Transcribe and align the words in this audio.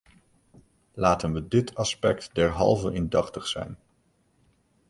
Laten 0.93 1.33
we 1.33 1.47
dit 1.47 1.75
aspect 1.75 2.29
derhalve 2.35 2.93
indachtig 2.93 3.47
zijn. 3.47 3.77